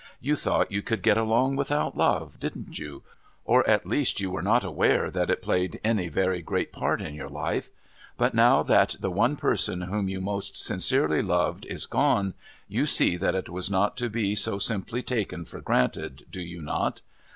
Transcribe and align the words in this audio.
You 0.19 0.35
thought 0.35 0.71
you 0.71 0.81
could 0.81 1.03
get 1.03 1.19
along 1.19 1.57
without 1.57 1.95
love, 1.95 2.39
didn't 2.39 2.79
you? 2.79 3.03
or, 3.45 3.63
at 3.69 3.85
least, 3.85 4.19
you 4.19 4.31
were 4.31 4.41
not 4.41 4.63
aware 4.63 5.11
that 5.11 5.29
it 5.29 5.43
played 5.43 5.79
any 5.83 6.07
very 6.07 6.41
great 6.41 6.71
part 6.71 7.03
in 7.03 7.13
your 7.13 7.29
life. 7.29 7.69
But 8.17 8.33
now 8.33 8.63
that 8.63 8.95
the 8.99 9.11
one 9.11 9.35
person 9.35 9.81
whom 9.83 10.09
you 10.09 10.19
most 10.19 10.57
sincerely 10.59 11.21
loved 11.21 11.67
is 11.67 11.85
gone, 11.85 12.33
you 12.67 12.87
see 12.87 13.15
that 13.17 13.35
it 13.35 13.47
was 13.47 13.69
not 13.69 13.95
to 13.97 14.09
be 14.09 14.33
so 14.33 14.57
simply 14.57 15.03
taken 15.03 15.45
for 15.45 15.61
granted, 15.61 16.25
do 16.31 16.41
you 16.41 16.63
not? 16.63 17.03